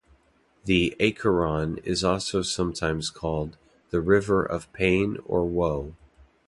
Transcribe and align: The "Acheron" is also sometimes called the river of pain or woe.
The 0.65 0.95
"Acheron" 0.99 1.77
is 1.85 2.03
also 2.03 2.41
sometimes 2.41 3.11
called 3.11 3.55
the 3.91 4.01
river 4.01 4.43
of 4.43 4.73
pain 4.73 5.17
or 5.27 5.45
woe. 5.45 5.95